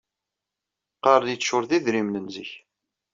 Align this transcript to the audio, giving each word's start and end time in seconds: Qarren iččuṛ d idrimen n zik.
Qarren 1.03 1.33
iččuṛ 1.35 1.63
d 1.69 1.71
idrimen 1.77 2.17
n 2.25 2.27
zik. 2.33 2.51